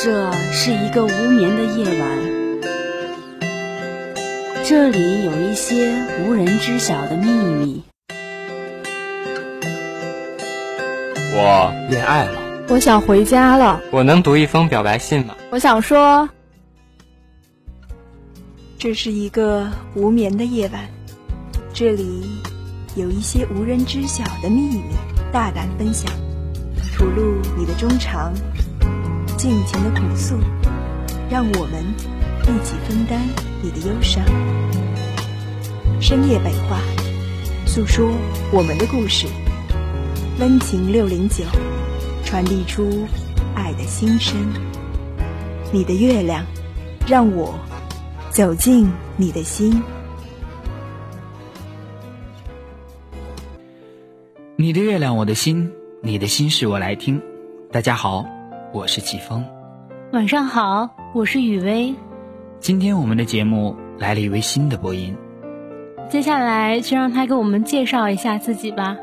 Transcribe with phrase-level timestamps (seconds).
[0.00, 2.08] 这是一个无眠的夜晚，
[4.64, 7.82] 这里有一些无人知晓的秘密。
[11.34, 13.80] 我恋爱了，我想回家了。
[13.90, 15.34] 我能读一封表白信吗？
[15.50, 16.28] 我想说，
[18.78, 20.88] 这是一个无眠的夜晚，
[21.74, 22.22] 这里
[22.94, 24.80] 有一些无人知晓的秘密，
[25.32, 26.08] 大胆分享，
[26.96, 28.32] 吐露你的衷肠，
[29.38, 30.36] 尽情的朴诉，
[31.30, 31.80] 让我们
[32.42, 33.20] 一起分担
[33.62, 34.20] 你的忧伤。
[36.00, 36.80] 深夜北话，
[37.64, 38.10] 诉说
[38.52, 39.28] 我们的故事。
[40.40, 41.44] 温情六零九，
[42.24, 43.06] 传递出
[43.54, 44.36] 爱的心声。
[45.72, 46.44] 你的月亮，
[47.06, 47.56] 让我
[48.30, 49.80] 走进你的心。
[54.56, 55.70] 你的月亮，我的心，
[56.02, 57.22] 你的心事我来听。
[57.70, 58.24] 大家好，
[58.70, 59.42] 我是季风。
[60.12, 61.94] 晚上好，我是雨薇。
[62.60, 65.16] 今天我们的节目来了一位新的播音，
[66.10, 68.96] 接下来就让他给我们介绍一下自己吧。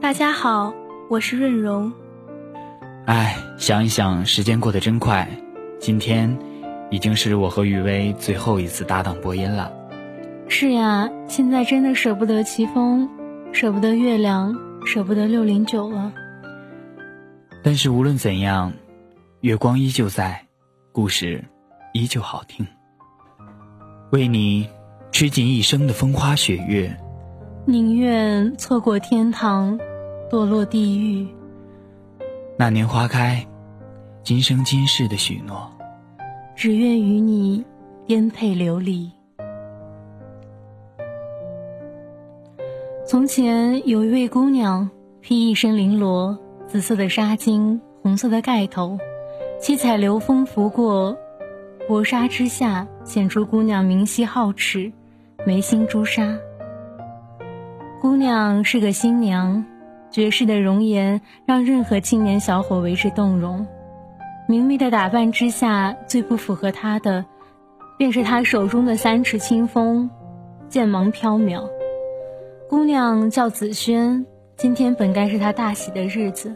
[0.00, 0.72] 大家好，
[1.10, 1.92] 我是润荣。
[3.06, 5.28] 哎，想一想，时间过得真快，
[5.80, 6.38] 今天
[6.88, 9.72] 已经是我和雨薇最后一次搭档播音了。
[10.46, 13.08] 是呀，现在真的舍不得齐峰，
[13.50, 14.54] 舍不得月亮，
[14.86, 16.12] 舍不得六零九了。
[17.64, 18.72] 但是无论怎样，
[19.44, 20.42] 月光依旧在，
[20.90, 21.44] 故事
[21.92, 22.66] 依旧好听。
[24.10, 24.66] 为你
[25.12, 26.98] 吃尽一生的风花雪月，
[27.66, 29.78] 宁愿错过天堂。
[30.30, 31.28] 堕落地狱。
[32.58, 33.46] 那年花开，
[34.22, 35.70] 今生今世的许诺，
[36.56, 37.62] 只愿与你
[38.06, 39.12] 颠沛流离。
[43.06, 44.88] 从前有一位姑娘，
[45.20, 48.98] 披一身绫罗，紫色的纱巾，红色的盖头，
[49.64, 51.16] 七彩流风拂过
[51.88, 54.92] 薄纱之下，显出姑娘明晰皓齿，
[55.46, 56.36] 眉心朱砂。
[57.98, 59.64] 姑娘是个新娘。
[60.10, 63.66] 绝世的容颜让任何青年小伙为之动容，
[64.46, 67.24] 明媚的打扮之下，最不符合她的，
[67.96, 70.10] 便是她手中的三尺清风，
[70.68, 71.64] 剑芒飘渺。
[72.68, 74.26] 姑娘叫紫萱，
[74.58, 76.54] 今天本该是她大喜的日子，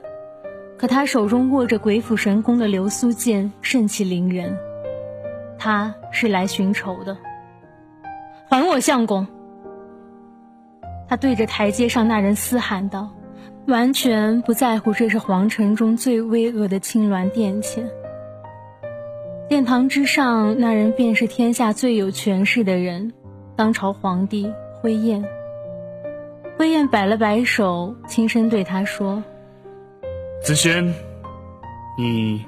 [0.78, 4.56] 可他手中握着鬼斧神工的流苏剑，盛气凌人。
[5.58, 7.18] 他是来寻仇的，
[8.48, 9.26] 还我相公！
[11.08, 13.10] 他对着台阶上那人嘶喊道。
[13.66, 17.86] 完全不在乎这是皇城中最巍峨的青鸾殿前，
[19.46, 23.12] 殿堂之上，那人便是天下最有权势的人，
[23.54, 24.50] 当朝皇帝
[24.80, 25.22] 辉彦。
[26.56, 29.22] 辉彦摆了摆手，轻声对他说
[30.40, 30.94] ：“紫萱，
[31.98, 32.46] 你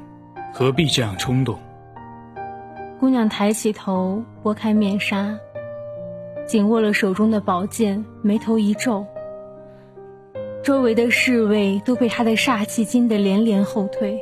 [0.55, 1.59] 何必这样冲动？”
[2.99, 5.39] 姑娘抬起头，拨开面纱，
[6.47, 9.05] 紧握了手中的宝剑，眉头一皱。
[10.63, 14.21] 周围的侍卫都被他的煞气惊得连连后退。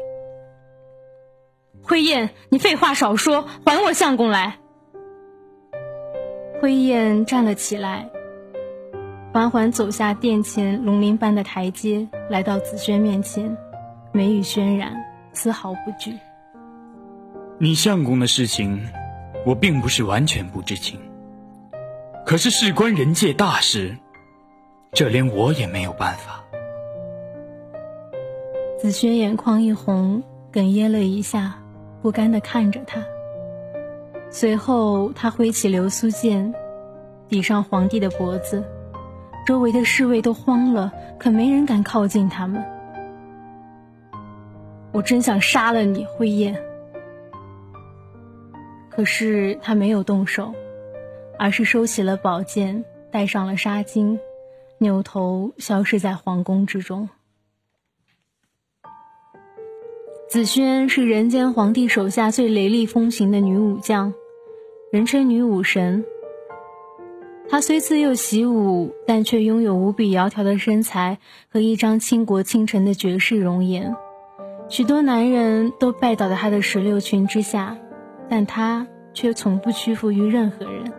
[1.82, 4.58] 辉燕，你废话少说，还我相公来！
[6.60, 8.08] 辉燕站了起来，
[9.38, 13.56] 缓缓走下殿前龙鳞般的台阶，来到紫萱面前，
[14.10, 14.92] 眉宇轩然，
[15.32, 16.12] 丝毫不惧。
[17.56, 18.84] 你相公的事情，
[19.46, 20.98] 我并不是完全不知情。
[22.26, 23.96] 可是事关人界大事。
[24.90, 26.42] 这连我也没有办法。
[28.80, 30.20] 紫萱眼眶一红，
[30.52, 31.54] 哽咽了一下，
[32.02, 33.00] 不甘的看着他。
[34.30, 36.52] 随后，他挥起流苏剑，
[37.28, 38.64] 抵上皇帝的脖子。
[39.48, 42.62] 周围的侍卫都慌了，可没人敢靠近他们。
[44.92, 46.62] 我真想杀了你，辉燕。
[48.90, 50.52] 可是他没有动手，
[51.38, 54.18] 而是收起了宝剑，戴上了纱巾。
[54.76, 57.08] 扭头消失在皇宫之中。
[60.28, 64.12] 紫萱是人间皇帝手下最雷厉风行的女武将，
[64.92, 66.04] 人称女武神。
[67.50, 71.18] 她虽自幼习武，但却拥有无比窈窕的身材
[71.50, 73.96] 和一张倾国倾城的绝世容颜，
[74.68, 77.78] 许多男人都拜倒在她的石榴裙之下，
[78.28, 80.92] 但她却从不屈服于任何人。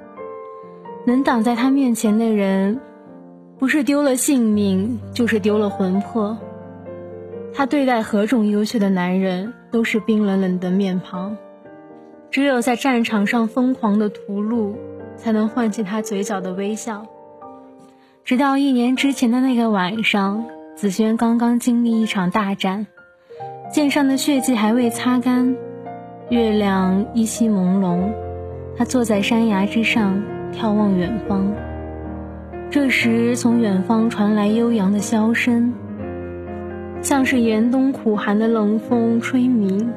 [1.06, 2.82] 能挡在她面前的人。
[3.60, 6.38] 不是丢了性命，就是丢了魂魄。
[7.54, 11.36] 她对待何种优秀的男人，都是冰冷冷的面庞。
[12.32, 14.76] 只有在战场上疯狂的屠戮，
[15.22, 17.06] 才能唤起他嘴角的微笑。
[18.24, 20.46] 直到一年之前的那个晚上，
[20.76, 22.88] 紫萱刚刚经历一场大战，
[23.72, 25.56] 剑上的血迹还未擦干，
[26.30, 28.12] 月亮依稀朦胧，
[28.78, 30.22] 他坐在山崖之上，
[30.54, 31.54] 眺望远方。
[32.72, 35.74] 这时，从远方传来悠扬的箫声，
[37.02, 39.92] 像是严冬苦寒的冷风吹鸣，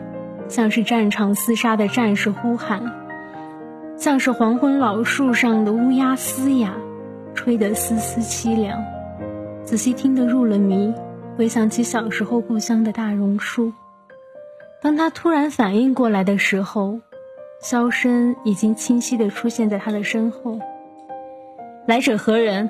[0.49, 2.81] 像是战场厮杀的战士呼喊，
[4.03, 6.75] 像是黄昏老树上的乌鸦嘶哑，
[7.37, 8.83] 吹得丝丝凄凉。
[9.63, 10.93] 仔细听得入了迷，
[11.37, 13.73] 回想起小时候故乡的大榕树。
[14.83, 16.99] 当他突然反应过来的时候，
[17.63, 20.59] 箫声已经清晰地出现在他的身后。
[21.87, 22.69] 来者何人？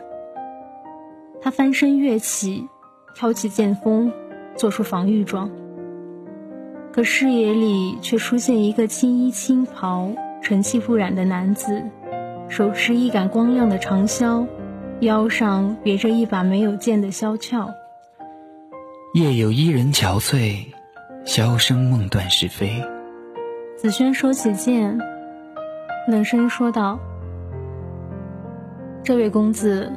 [1.40, 2.68] 他翻身跃起，
[3.14, 4.12] 挑起剑锋，
[4.54, 5.50] 做出防御状。
[6.92, 10.10] 可视野里却出现一个青衣青袍、
[10.42, 11.80] 尘气不染的男子，
[12.48, 14.44] 手持一杆光亮的长箫，
[15.00, 17.72] 腰上别着一把没有剑的箫鞘。
[19.14, 20.66] 夜有伊人憔悴。
[21.24, 22.82] 箫声梦断是非。
[23.76, 24.98] 子轩收起剑，
[26.08, 26.98] 冷声说道
[29.04, 29.92] ：“这位公子，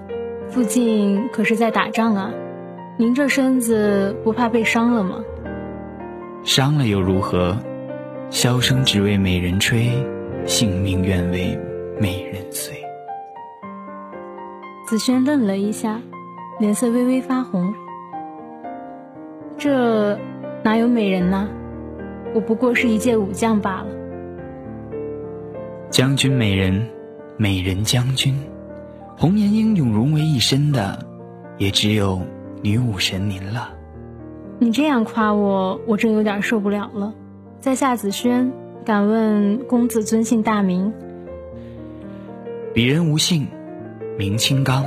[0.50, 2.32] 附近可是在打仗啊？
[3.00, 5.24] 您这身子不怕被伤了吗？”
[6.46, 7.58] 伤了又如何？
[8.30, 9.90] 箫声只为美人吹，
[10.46, 11.58] 性命愿为
[12.00, 12.76] 美人随。
[14.88, 16.00] 子轩愣了一下，
[16.60, 17.74] 脸色微微发红。
[19.58, 20.18] 这。
[20.64, 21.48] 哪有美人呢？
[22.34, 23.88] 我不过是一介武将罢了。
[25.92, 26.90] 将军美人，
[27.38, 28.36] 美人将军，
[29.16, 30.98] 红颜英勇融为一身的，
[31.60, 32.20] 也只有
[32.64, 33.70] 女武神您了。
[34.58, 37.14] 你这样夸我，我真有点受不了了。
[37.60, 38.52] 在下子轩，
[38.86, 40.94] 敢问公子尊姓大名？
[42.72, 43.48] 鄙人无姓，
[44.16, 44.86] 名青刚，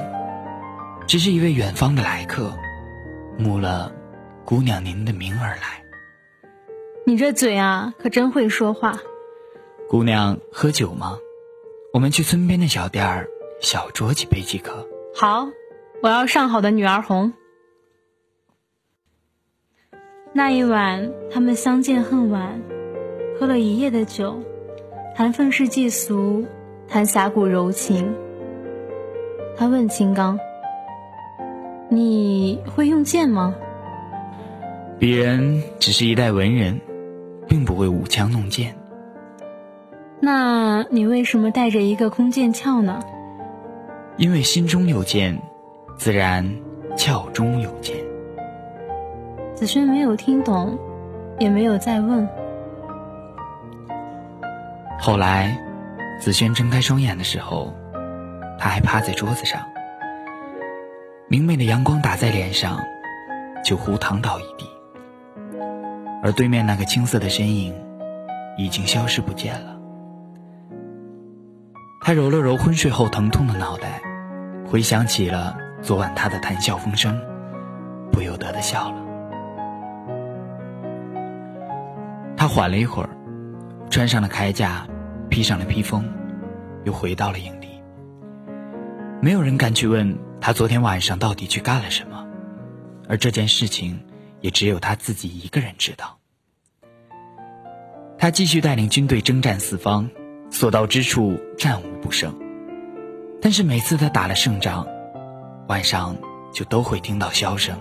[1.08, 2.52] 只是一位远方的来客，
[3.36, 3.92] 慕了。
[4.44, 5.82] 姑娘，您的名而来。
[7.04, 9.00] 你这嘴啊，可真会说话。
[9.88, 11.18] 姑娘，喝酒吗？
[11.92, 13.26] 我们去村边的小店儿，
[13.60, 14.86] 小酌几杯即可。
[15.12, 15.48] 好，
[16.02, 17.32] 我要上好的女儿红。
[20.32, 22.62] 那一晚，他们相见恨晚，
[23.38, 24.36] 喝了一夜的酒，
[25.14, 26.44] 谈愤世嫉俗，
[26.88, 28.12] 谈侠骨柔情。
[29.56, 30.36] 他问青刚
[31.88, 33.54] ：“你会用剑吗？”
[34.98, 36.80] 鄙人只是一代文人，
[37.46, 38.74] 并不会舞枪弄剑。
[40.18, 43.00] 那你为什么带着一个空剑鞘呢？
[44.16, 45.40] 因为心中有剑，
[45.96, 46.44] 自然
[46.96, 47.94] 鞘中有剑。
[49.54, 50.76] 子轩没有听懂，
[51.38, 52.28] 也没有再问。
[55.08, 55.58] 后来，
[56.20, 57.72] 子轩睁开双眼的时候，
[58.58, 59.58] 他还趴在桌子上，
[61.28, 62.78] 明媚的阳光打在脸上，
[63.64, 64.68] 就呼躺倒一地。
[66.22, 67.74] 而对面那个青色的身影，
[68.58, 69.78] 已经消失不见了。
[72.02, 74.02] 他揉了揉昏睡后疼痛的脑袋，
[74.66, 77.18] 回想起了昨晚他的谈笑风生，
[78.12, 78.96] 不由得的笑了。
[82.36, 83.08] 他缓了一会儿，
[83.88, 84.86] 穿上了铠甲，
[85.28, 86.04] 披上了披风，
[86.84, 87.68] 又回到了营地。
[89.20, 92.26] 没有人敢去问他昨天晚上到底去干了什么，
[93.08, 94.00] 而这件事情。
[94.40, 96.16] 也只有他自己一个人知道。
[98.18, 100.08] 他继续带领军队征战四方，
[100.48, 102.32] 所到之处战无不胜。
[103.42, 104.86] 但是每次他打了胜仗，
[105.66, 106.16] 晚上
[106.52, 107.76] 就都会听到箫声，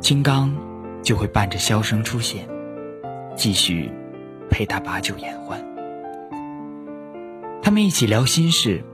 [0.00, 0.54] 金刚
[1.02, 2.46] 就会伴着箫声出现，
[3.34, 3.90] 继续
[4.50, 5.64] 陪他把酒言欢。
[7.74, 8.84] 他们一起聊心事，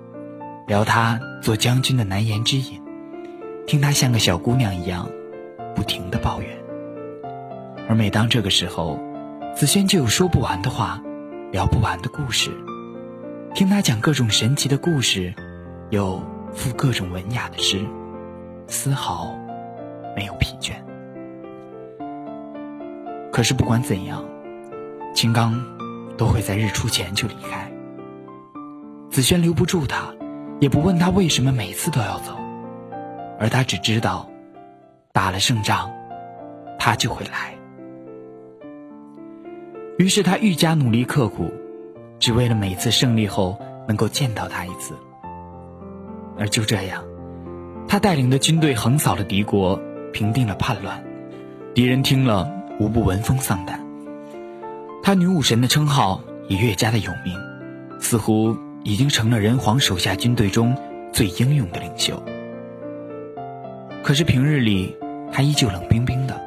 [0.67, 2.81] 聊他做将军的难言之隐，
[3.67, 5.07] 听他像个小姑娘一样，
[5.75, 6.49] 不停的抱怨。
[7.91, 8.99] 而每当这个时候，
[9.55, 10.99] 子轩就有说不完的话，
[11.53, 12.51] 聊不完的故事，
[13.55, 15.35] 听他讲各种神奇的故事，
[15.91, 16.23] 又
[16.55, 17.85] 赋各种文雅的诗，
[18.67, 19.39] 丝毫
[20.17, 20.73] 没有疲倦。
[23.31, 24.25] 可是不管怎样，
[25.15, 25.63] 青刚
[26.17, 27.71] 都会在日出前就离开。
[29.11, 30.15] 子轩留不住他，
[30.61, 32.39] 也不问他为什么每次都要走，
[33.41, 34.31] 而他只知道，
[35.13, 35.91] 打了胜仗，
[36.79, 37.53] 他就会来。
[39.99, 41.53] 于是他愈加努力刻苦，
[42.21, 44.95] 只为了每次胜利后能够见到他一次。
[46.39, 47.03] 而就这样，
[47.89, 49.79] 他带领的军队横扫了敌国，
[50.13, 51.03] 平定了叛乱，
[51.75, 52.49] 敌人听了
[52.79, 53.85] 无不闻风丧胆。
[55.03, 57.37] 他女武神的称号也越加的有名，
[57.99, 60.77] 似乎已经成了人皇手下军队中
[61.13, 62.23] 最英勇的领袖。
[64.03, 64.97] 可是平日里，
[65.33, 66.41] 他依旧冷冰冰的，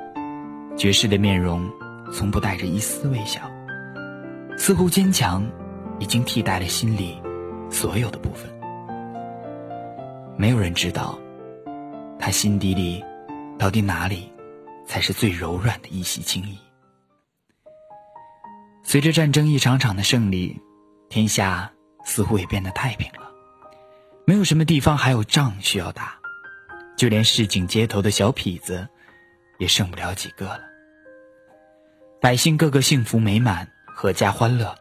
[0.77, 1.69] 绝世的面容。
[2.11, 3.41] 从不带着一丝微笑，
[4.55, 5.43] 似乎坚强
[5.97, 7.19] 已经替代了心里
[7.71, 8.47] 所有的部分。
[10.37, 11.17] 没有人知道，
[12.19, 13.03] 他心底里
[13.57, 14.31] 到底哪里
[14.85, 16.55] 才是最柔软的一袭轻衣。
[18.83, 20.61] 随着战争一场场的胜利，
[21.09, 21.71] 天下
[22.03, 23.31] 似乎也变得太平了，
[24.25, 26.17] 没有什么地方还有仗需要打，
[26.97, 28.87] 就连市井街头的小痞子，
[29.57, 30.61] 也剩不了几个了。
[32.21, 33.67] 百姓个个幸福美满，
[33.97, 34.73] 阖家欢乐，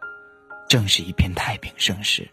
[0.69, 2.29] 正是一片太平盛世。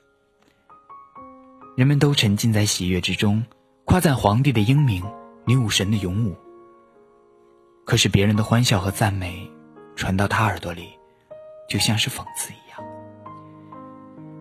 [1.75, 3.43] 人们都沉浸在喜悦之中，
[3.85, 5.03] 夸赞皇帝的英明，
[5.45, 6.37] 女武神的勇武。
[7.85, 9.49] 可是别人的欢笑和赞美，
[9.95, 10.89] 传到他耳朵里，
[11.67, 12.68] 就像是讽刺一样，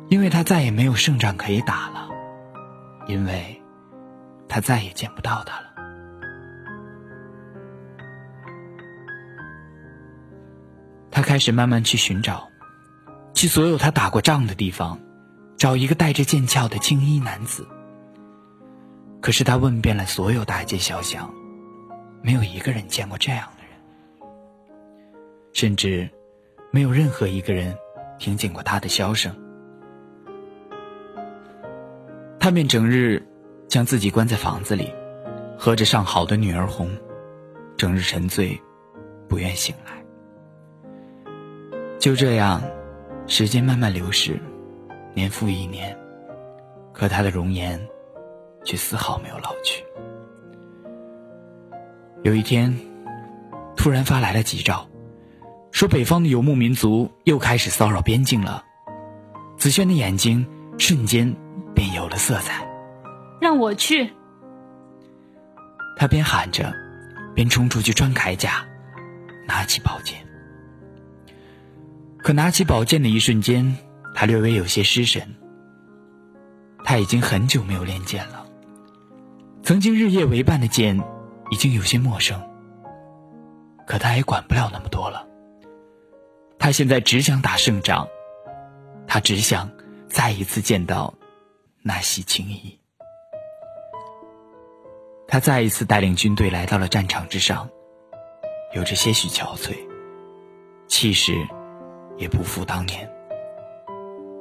[0.09, 2.09] 因为他再也没有胜仗可以打了，
[3.07, 3.61] 因为
[4.49, 5.67] 他再也见不到他了。
[11.11, 12.49] 他开始慢慢去寻找，
[13.35, 14.99] 去所有他打过仗的地方，
[15.59, 17.67] 找一个带着剑鞘的青衣男子。
[19.21, 21.35] 可是他问遍了所有大街小巷，
[22.23, 24.31] 没有一个人见过这样的人，
[25.53, 26.09] 甚至
[26.71, 27.77] 没有任何一个人
[28.19, 29.48] 听见过他的箫声。
[32.49, 33.23] 他便整日
[33.69, 34.91] 将自己关在房子里，
[35.59, 36.89] 喝着上好的女儿红，
[37.77, 38.59] 整日沉醉，
[39.29, 40.03] 不愿醒来。
[41.99, 42.63] 就这样，
[43.27, 44.41] 时间慢慢流逝，
[45.13, 45.95] 年复一年，
[46.95, 47.79] 可他的容颜
[48.65, 49.85] 却丝毫没有老去。
[52.23, 52.75] 有一天，
[53.77, 54.89] 突然发来了急诏，
[55.71, 58.65] 说北方的游牧民族又开始骚扰边境了。
[59.59, 60.47] 紫萱的眼睛
[60.79, 61.37] 瞬间
[61.79, 62.67] 便有了色彩，
[63.41, 64.13] 让我去。
[65.97, 66.75] 他边喊着，
[67.37, 68.67] 边冲出去穿铠甲，
[69.47, 70.19] 拿起宝剑。
[72.19, 73.77] 可拿起宝剑的一瞬间，
[74.13, 75.23] 他略微有些失神。
[76.83, 78.45] 他已经很久没有练剑了，
[79.63, 81.01] 曾经日夜为伴的剑
[81.53, 82.43] 已经有些陌生。
[83.87, 85.25] 可他也管不了那么多了。
[86.59, 88.09] 他现在只想打胜仗，
[89.07, 89.71] 他只想
[90.09, 91.15] 再一次见到
[91.89, 92.79] 那袭青衣。
[95.27, 97.67] 他再一次带领军队来到了战场之上，
[98.75, 99.75] 有着些许憔悴，
[100.87, 101.35] 气势。
[102.19, 103.09] 也不复当年，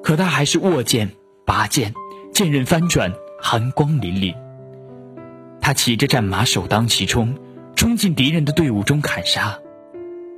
[0.04, 1.12] 可他还是握剑、
[1.46, 1.94] 拔剑，
[2.34, 4.36] 剑刃翻转，寒光凛凛。
[5.62, 7.38] 他骑着战马，首当其冲，
[7.76, 9.60] 冲进敌人的队伍中砍杀，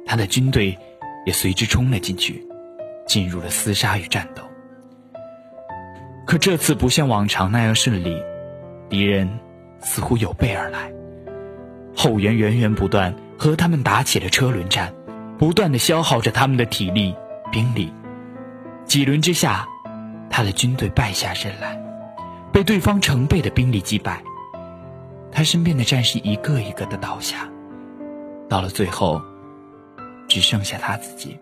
[0.06, 0.78] 他的军队
[1.26, 2.46] 也随之冲了进去，
[3.08, 4.44] 进入了厮杀与战斗。
[6.30, 8.22] 可这次不像往常那样顺利，
[8.88, 9.28] 敌人
[9.80, 10.94] 似乎有备而来，
[11.96, 14.94] 后援源源不断，和他们打起了车轮战，
[15.40, 17.16] 不断的消耗着他们的体力。
[17.52, 17.92] 兵力
[18.86, 19.68] 几轮之下，
[20.30, 21.82] 他的军队败下阵来，
[22.54, 24.22] 被对方成倍的兵力击败。
[25.32, 27.50] 他身边的战士一个一个的倒下，
[28.48, 29.20] 到了最后，
[30.28, 31.40] 只剩下他自己。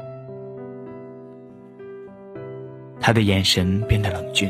[3.02, 4.50] 他的眼神变得冷峻，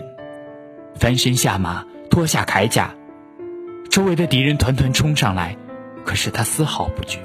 [0.97, 2.93] 翻身下马，脱下铠甲。
[3.89, 5.55] 周围的敌人团团冲上来，
[6.03, 7.19] 可是他丝毫不惧，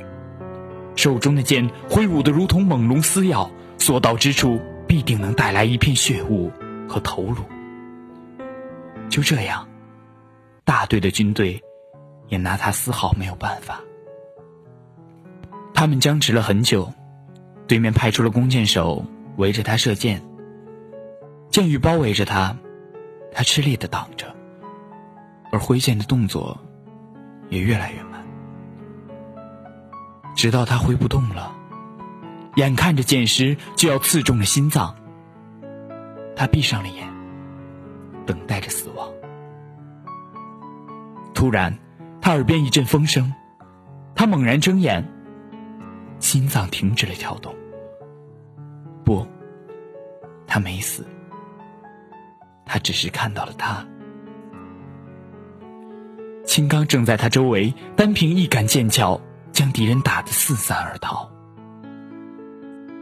[0.94, 3.50] 手中的剑挥舞的如同猛龙撕咬。
[3.78, 6.52] 所到之处，必定能带来一片血雾
[6.88, 7.42] 和头颅。
[9.08, 9.66] 就这样，
[10.64, 11.60] 大队的军队
[12.28, 13.80] 也拿他丝毫没有办法。
[15.74, 16.92] 他们僵持了很久，
[17.66, 19.04] 对面派出了弓箭手
[19.36, 20.22] 围着他射箭。
[21.50, 22.56] 箭雨包围着他，
[23.34, 24.34] 他吃力的挡着，
[25.50, 26.58] 而挥剑的动作
[27.48, 28.24] 也越来越慢，
[30.34, 31.54] 直到他挥不动了。
[32.56, 34.94] 眼看着剑矢就要刺中了心脏，
[36.36, 37.08] 他闭上了眼，
[38.26, 39.08] 等待着死亡。
[41.34, 41.78] 突然，
[42.20, 43.32] 他耳边一阵风声，
[44.14, 45.08] 他猛然睁眼，
[46.20, 47.54] 心脏停止了跳动。
[49.02, 49.26] 不，
[50.46, 51.06] 他没死，
[52.64, 53.86] 他只是看到了他。
[56.44, 59.20] 青刚正在他周围，单凭一杆剑鞘，
[59.52, 61.30] 将敌人打得四散而逃。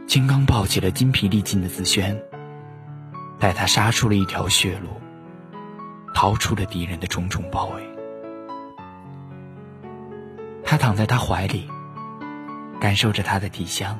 [0.07, 2.21] 金刚抱起了筋疲力尽的紫萱，
[3.39, 4.89] 带他杀出了一条血路，
[6.13, 7.81] 逃出了敌人的重重包围。
[10.63, 11.67] 他躺在他怀里，
[12.79, 13.99] 感受着他的体香，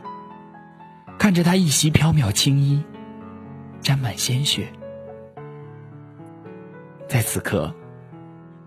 [1.17, 2.83] 看着他一袭飘渺青衣，
[3.81, 4.71] 沾满鲜血。
[7.11, 7.75] 在此刻，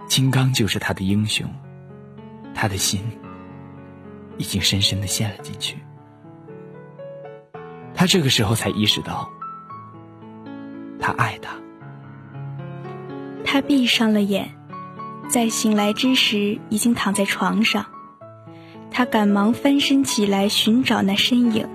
[0.07, 1.51] 金刚就是他的英雄，
[2.55, 3.01] 他的心
[4.37, 5.79] 已经深深的陷了进去。
[7.95, 9.31] 他这个时候才意识到，
[11.01, 11.57] 他爱他。
[13.47, 14.55] 他闭上了眼，
[15.27, 17.87] 在醒来之时已经躺在床上。
[18.91, 21.67] 他赶忙翻身起来寻找那身影，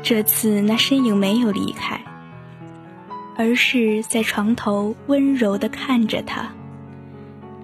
[0.00, 2.00] 这次那身影没有离开，
[3.36, 6.52] 而是在床头温柔地看着他。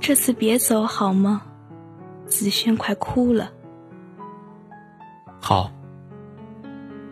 [0.01, 1.43] 这次别走好吗？
[2.27, 3.51] 子轩快哭了。
[5.41, 5.71] 好，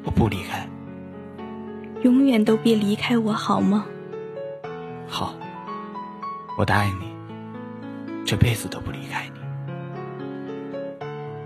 [0.04, 0.68] 我不离开。
[2.02, 3.86] 永远都别离开我好吗？
[5.08, 5.34] 好，
[6.58, 9.40] 我答应你，这辈子都不离开你。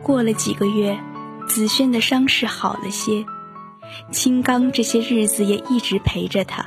[0.03, 0.99] 过了几个月，
[1.47, 3.25] 子轩的伤势好了些，
[4.11, 6.67] 青刚这些日子也一直陪着他。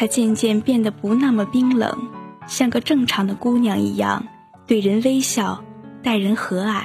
[0.00, 1.94] 她渐渐变得不那么冰冷，
[2.46, 4.24] 像个正常的姑娘一样，
[4.66, 5.62] 对人微笑，
[6.02, 6.84] 待人和蔼。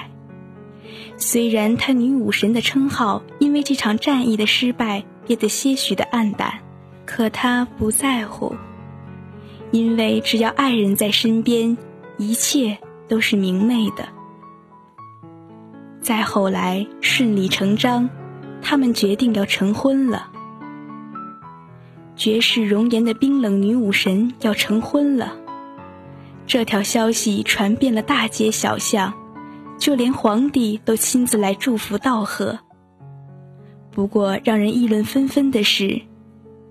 [1.15, 6.55] 虽然他女武神的称号因为这场战役的失败变得些许的暗淡，
[7.05, 8.53] 可他不在乎，
[9.72, 11.77] 因为只要爱人在身边，
[12.17, 14.10] 一切都是明媚的。
[16.01, 18.10] 再后来，顺理成章，
[18.62, 20.34] 他们决定要成婚了。
[22.15, 25.38] 绝世容颜的冰冷女武神要成婚了，
[26.48, 29.13] 这条消息传遍了大街小巷，
[29.77, 32.60] 就连皇帝都亲自来祝福道贺。
[33.91, 36.01] 不过，让人议论纷纷的是，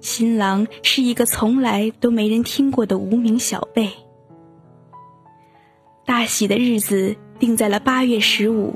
[0.00, 3.90] 新郎是一个从来都没人听过的无名小辈。
[6.06, 8.74] 大喜的日子定在了八月十五。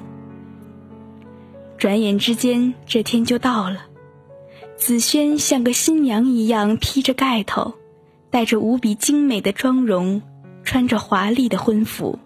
[1.76, 3.88] 转眼之间，这天就到了。
[4.78, 7.75] 紫萱像个新娘一样披着盖头，
[8.30, 10.23] 带着无比精美的妆容，
[10.62, 12.20] 穿着华丽的婚服。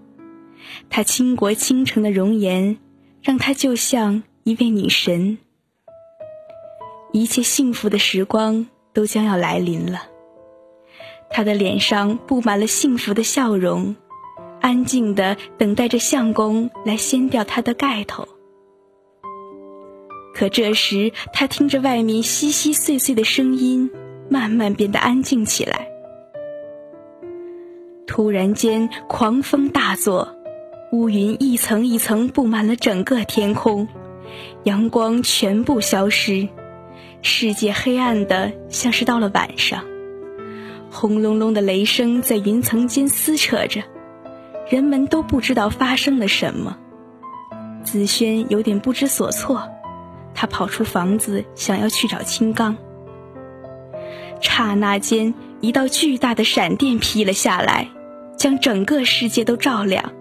[0.90, 2.76] 她倾国倾城的容颜，
[3.22, 5.38] 让她就像一位女神。
[7.10, 10.02] 一切幸福的时光都将要来临了。
[11.30, 13.96] 她的脸上布满了幸福的笑容，
[14.60, 18.28] 安静的等待着相公来掀掉她的盖头。
[20.34, 23.90] 可这时，他听着外面稀稀碎碎的声音，
[24.28, 25.88] 慢慢变得安静起来。
[28.06, 30.36] 突然间，狂风大作，
[30.92, 33.88] 乌云一层一层布满了整个天空，
[34.64, 36.48] 阳光全部消失，
[37.22, 39.84] 世界黑暗的像是到了晚上。
[40.90, 43.82] 轰隆隆的雷声在云层间撕扯着，
[44.68, 46.76] 人们都不知道发生了什么。
[47.82, 49.66] 子轩有点不知所措。
[50.34, 52.76] 他跑出房子，想要去找青刚。
[54.40, 57.88] 刹那间，一道巨大的闪电劈了下来，
[58.36, 60.12] 将整个世界都照亮。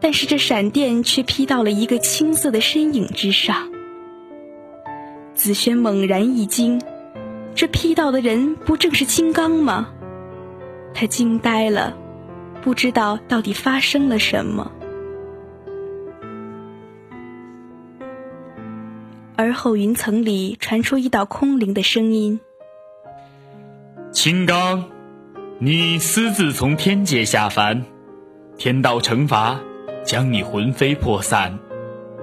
[0.00, 3.70] 但是这闪电却劈到了一个青色的身影之上。
[5.34, 6.80] 紫萱猛然一惊，
[7.54, 9.88] 这劈到的人不正是青刚吗？
[10.94, 11.96] 他惊呆了，
[12.62, 14.72] 不知道到底发生了什么。
[19.40, 22.38] 而后，云层里传出一道空灵的声音
[24.12, 24.84] ：“青刚，
[25.58, 27.82] 你私自从天界下凡，
[28.58, 29.58] 天道惩罚，
[30.04, 31.58] 将你魂飞魄散，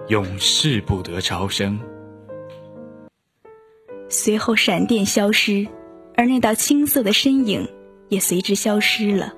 [0.10, 1.80] 永世不得超生。”
[4.10, 5.67] 随后，闪电消失，
[6.15, 7.67] 而那道青色的身影
[8.10, 9.34] 也随之消失了。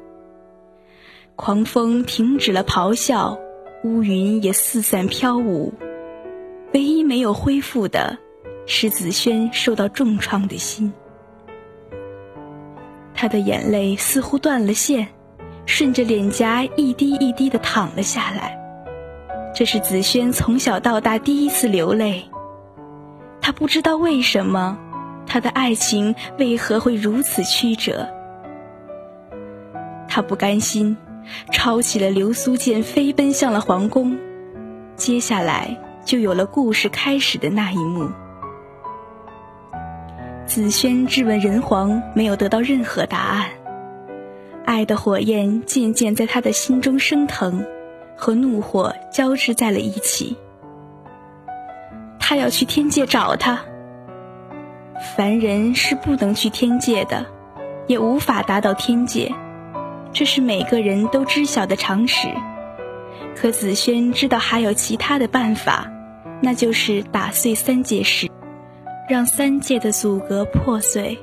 [1.38, 3.40] 狂风停止了咆哮，
[3.86, 5.74] 乌云也四散飘舞。
[6.74, 8.18] 唯一没有恢复的，
[8.66, 10.94] 是子轩受到重创的心。
[13.14, 15.08] 他的眼泪似乎断了线，
[15.66, 18.58] 顺着脸颊一滴一滴的淌了下来。
[19.54, 22.24] 这是子轩从小到大第一次流泪。
[23.42, 24.78] 他不知道为什么，
[25.26, 28.08] 他的爱情为何会如此曲折。
[30.08, 30.96] 他不甘心，
[31.52, 34.16] 抄起了流苏剑，飞奔向了皇宫。
[34.96, 35.76] 接下来。
[36.10, 38.10] 就有了故事开始的那一幕。
[40.48, 43.46] 紫萱质问人皇，没有得到任何答案。
[44.66, 47.64] 爱的火焰渐渐在他的心中升腾，
[48.18, 50.36] 和怒火交织在了一起。
[52.20, 53.60] 他要去天界找他。
[55.16, 57.28] 凡人是不能去天界的，
[57.86, 59.32] 也无法达到天界，
[60.12, 62.30] 这是每个人都知晓的常识。
[63.36, 65.88] 可紫萱知道还有其他的办法。
[66.42, 68.30] 那就是打碎三界石，
[69.10, 71.18] 让三界的阻隔破碎。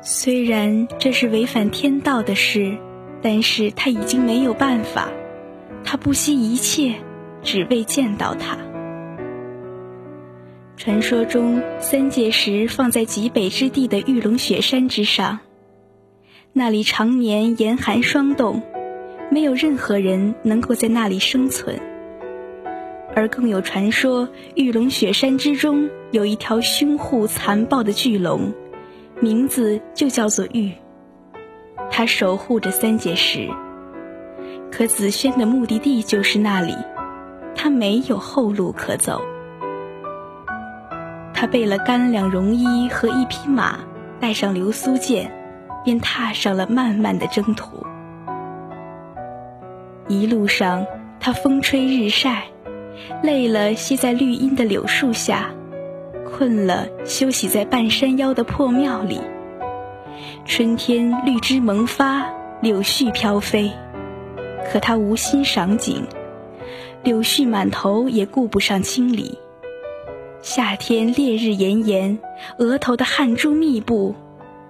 [0.00, 2.78] 虽然这是违反天道的事，
[3.20, 5.08] 但是他已经没有办法。
[5.84, 6.94] 他不惜一切，
[7.42, 8.56] 只为见到他。
[10.76, 15.40] 传说中，三界石放在极北之地的玉龙雪山之上，
[16.52, 18.62] 那里常年严寒霜冻，
[19.30, 21.80] 没有任何人能够在那里生存。
[23.18, 28.54] 而更有传说，玉龙雪山之中有一条凶护残暴的巨龙，
[29.18, 30.72] 名字就叫做玉。
[31.90, 33.48] 它守护着三界石，
[34.70, 36.72] 可紫萱的目的地就是那里，
[37.56, 39.20] 他没有后路可走。
[41.34, 43.80] 他备了干粮、绒衣和一匹马，
[44.20, 45.28] 带上流苏剑，
[45.82, 47.84] 便踏上了漫漫的征途。
[50.06, 50.86] 一路上，
[51.18, 52.44] 他风吹日晒，
[53.22, 55.50] 累了歇在绿荫的柳树下，
[56.24, 59.20] 困了休息在半山腰的破庙里。
[60.44, 62.26] 春天绿枝萌发，
[62.60, 63.70] 柳絮飘飞，
[64.70, 66.04] 可他无心赏景，
[67.02, 69.38] 柳絮满头也顾不上清理。
[70.40, 72.18] 夏天烈日炎炎，
[72.58, 74.14] 额头的汗珠密布，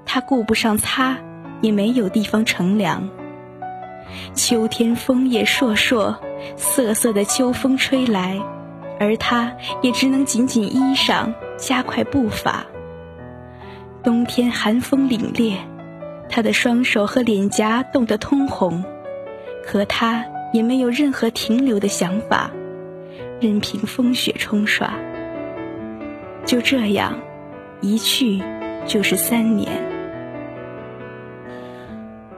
[0.04, 1.16] 他顾不上擦，
[1.60, 3.08] 也没有地方乘凉。
[4.34, 6.16] 秋天枫叶烁烁，
[6.56, 8.40] 瑟瑟的秋风吹来，
[8.98, 12.66] 而他也只能紧紧衣裳，加快步伐。
[14.02, 15.56] 冬天寒风凛冽，
[16.28, 18.84] 他的双手和脸颊冻得通红，
[19.64, 22.50] 可他也没有任何停留的想法，
[23.40, 24.94] 任凭风雪冲刷。
[26.44, 27.18] 就这样，
[27.80, 28.40] 一去
[28.86, 29.70] 就是三年。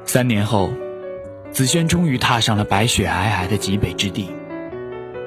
[0.04, 0.70] 三年后，
[1.52, 4.30] 紫萱终于踏上了白雪皑皑的极北之地，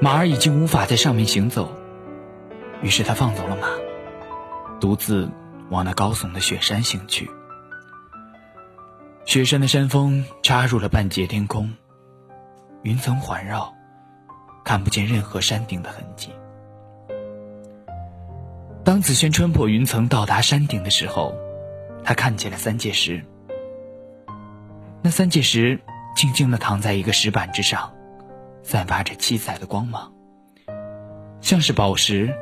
[0.02, 1.76] 马儿已经无法在上面行走，
[2.82, 3.68] 于是他放走了马，
[4.80, 5.30] 独自
[5.70, 7.30] 往那高耸的雪山行去。
[9.26, 11.74] 雪山的山峰插入了半截天空，
[12.82, 13.74] 云层环绕，
[14.64, 16.30] 看不见任何山顶的痕迹。
[18.84, 21.36] 当紫萱穿破云层到达山顶的时候，
[22.04, 23.24] 他看见了三界石。
[25.02, 25.80] 那三界石
[26.16, 27.92] 静静地躺在一个石板之上，
[28.62, 30.14] 散发着七彩的光芒，
[31.42, 32.34] 像是宝石，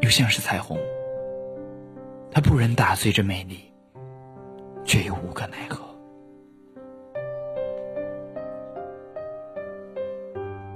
[0.00, 0.78] 又像是彩虹。
[2.30, 3.72] 他不忍打碎这美丽，
[4.84, 5.80] 却又无可奈何。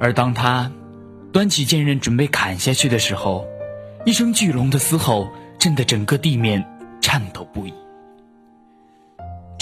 [0.00, 0.70] 而当他
[1.32, 3.46] 端起剑刃准备砍下去的时候，
[4.04, 6.64] 一声巨龙的嘶吼，震得整个地面
[7.00, 7.74] 颤抖不已。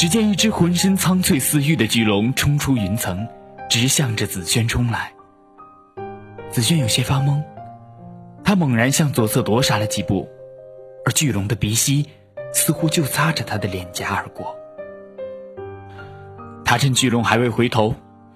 [0.02, 3.28] 只见一只浑身苍翠似玉的巨龙冲出云层，
[3.70, 5.12] 直向着紫萱冲来。
[6.50, 7.40] 紫萱有些发懵，
[8.42, 10.28] 她猛然向左侧躲闪了几步，
[11.06, 12.08] 而巨龙的鼻息
[12.52, 14.56] 似乎就擦着她的脸颊而过。
[16.64, 17.94] 他趁巨龙还未回头，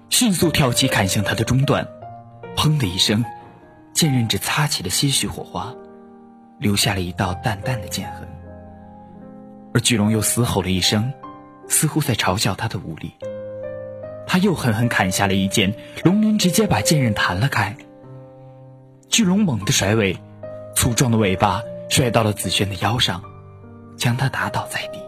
[0.09, 1.85] 迅速跳起砍向他的中段，
[2.55, 3.25] 砰的一声，
[3.93, 5.75] 剑刃只擦起了些许火花。
[6.59, 8.25] 留下了一道淡淡的剑痕，
[9.73, 11.11] 而巨龙又嘶吼了一声，
[11.67, 13.13] 似乎在嘲笑他的无力。
[14.25, 17.75] 他又狠狠砍下了一剑，龙鳞直接把剑刃弹了开。
[19.09, 20.17] 巨龙猛地甩尾，
[20.75, 23.23] 粗壮的尾巴甩到了紫萱的腰上，
[23.95, 24.99] 将他打倒在地。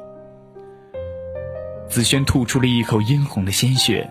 [1.89, 4.10] 紫萱吐出了一口殷红的鲜血，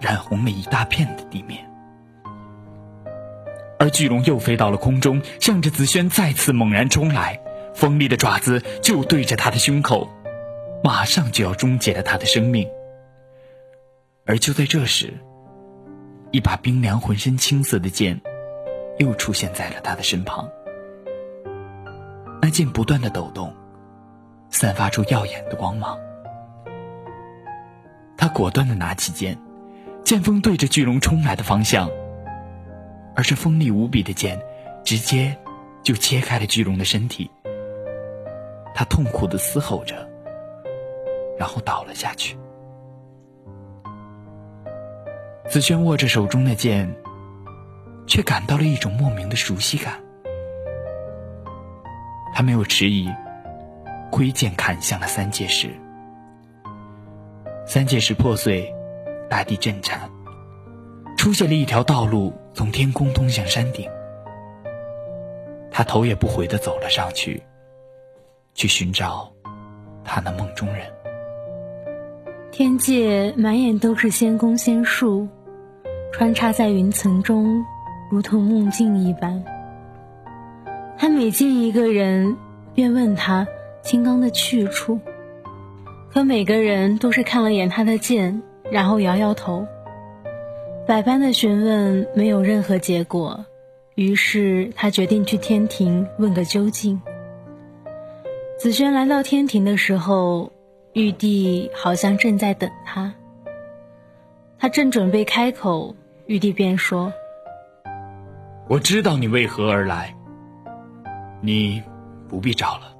[0.00, 1.64] 染红了一大片的地面。
[3.78, 7.40] 而巨龙又飞到了空中，向着紫萱再次猛然冲来，
[7.74, 10.10] 锋利的爪子就对着他的胸口，
[10.82, 12.68] 马上就要终结了他的生命。
[14.26, 15.14] 而就在这时，
[16.30, 18.20] 一把冰凉、浑身青色的剑，
[18.98, 20.48] 又出现在了他的身旁。
[22.42, 23.52] 那剑不断的抖动，
[24.50, 25.98] 散发出耀眼的光芒。
[28.16, 29.38] 他果断的拿起剑，
[30.04, 31.90] 剑锋对着巨龙冲来的方向。
[33.16, 34.40] 而这锋利无比的剑，
[34.84, 35.36] 直接
[35.82, 37.30] 就切开了巨龙的身体。
[38.74, 40.08] 他痛苦的嘶吼着，
[41.40, 42.36] 然后倒了下去。
[45.48, 46.94] 紫萱握着手中的剑，
[48.06, 49.98] 却感到了一种莫名的熟悉感。
[52.34, 53.08] 他没有迟疑，
[54.12, 55.70] 挥剑砍向了三界石。
[57.64, 58.70] 三界石破碎，
[59.30, 60.10] 大地震颤，
[61.16, 62.34] 出现了一条道路。
[62.52, 63.88] 从天空通向山顶，
[65.70, 67.42] 他头也不回的走了上去，
[68.54, 69.32] 去寻找
[70.04, 70.99] 他那梦中人。
[72.52, 75.26] 天界满眼都是仙宫仙树，
[76.12, 77.64] 穿插在云层中，
[78.10, 79.42] 如同梦境一般。
[80.98, 82.36] 他每见一个人，
[82.74, 83.46] 便问他
[83.82, 84.98] 金刚的去处，
[86.12, 89.64] 可每个人都是看了眼他的剑，然后摇摇头。
[90.88, 93.44] 百般的询问没有任何结果，
[93.94, 97.00] 于是他决定去天庭问个究竟。
[98.58, 100.52] 紫萱来到天庭的时候，
[100.92, 103.14] 玉帝好像正在等他。
[104.58, 105.94] 他正准备开口，
[106.26, 107.12] 玉帝便说
[108.68, 110.14] ：“我知道你为何而来，
[111.40, 111.82] 你
[112.28, 112.92] 不必找了。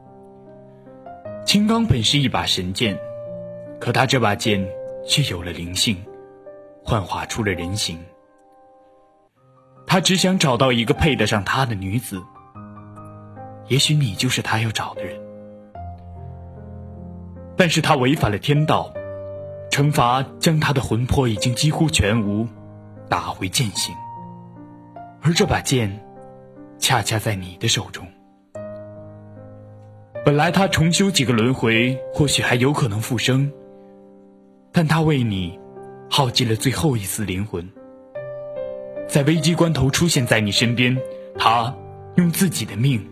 [1.44, 2.96] 青钢本是一把神剑，
[3.81, 4.64] 可他这把剑
[5.05, 5.96] 却有了灵性，
[6.85, 7.98] 幻化出了人形。
[9.85, 12.22] 他只想找到一个配得上他的女子，
[13.66, 15.19] 也许你就是他要找的人。
[17.60, 18.90] 但是他违反了天道。”
[19.70, 22.48] 惩罚将他的魂魄已经几乎全无，
[23.08, 23.94] 打回剑形。
[25.20, 26.02] 而这把剑，
[26.78, 28.04] 恰恰在你的手中。
[30.24, 33.52] 本来他重修几个轮回，或许还有可能复生，
[34.72, 35.58] 但他为你，
[36.10, 37.70] 耗尽了最后一丝灵魂。
[39.06, 40.98] 在危机关头出现在你身边，
[41.38, 41.72] 他
[42.16, 43.06] 用自己的命，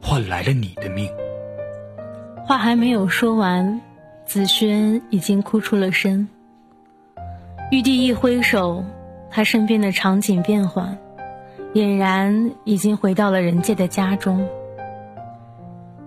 [0.00, 1.10] 换来了你的命。
[2.46, 3.80] 话还没有说完。
[4.24, 6.28] 紫萱已经哭出了声。
[7.70, 8.84] 玉帝一挥手，
[9.30, 10.96] 他身边的场景变换，
[11.74, 14.48] 俨然已经回到了人界的家中。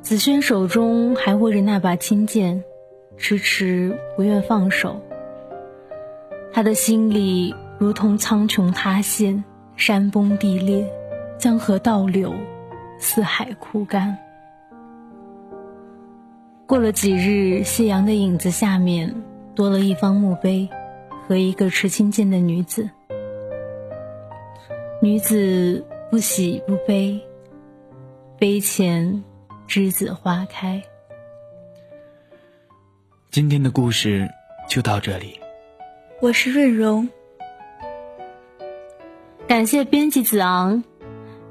[0.01, 2.63] 紫萱手中还握着那把青剑，
[3.17, 5.01] 迟迟不愿放手。
[6.53, 9.43] 他的心里如同苍穹塌陷，
[9.75, 10.87] 山崩地裂，
[11.37, 12.33] 江河倒流，
[12.97, 14.17] 四海枯干。
[16.67, 19.23] 过了几日，夕阳的影子下面
[19.53, 20.67] 多了一方墓碑，
[21.27, 22.89] 和一个持青剑的女子。
[24.99, 27.21] 女子不喜不悲，
[28.39, 29.23] 碑前
[29.67, 30.81] 栀子花开。
[33.29, 34.27] 今天的故事
[34.67, 35.39] 就到这里。
[36.19, 37.07] 我是润荣，
[39.47, 40.83] 感谢编辑子昂，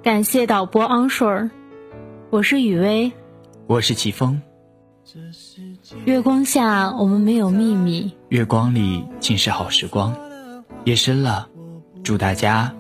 [0.03, 1.51] 感谢导播昂水儿，
[2.31, 3.13] 我是雨薇，
[3.69, 4.43] 我是齐峰。
[6.05, 8.13] 月光下，我们没有秘密。
[8.31, 10.15] 月光里尽是好时光。
[10.85, 11.49] 夜深了，
[12.03, 12.75] 祝大家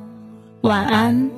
[0.62, 1.30] 晚安。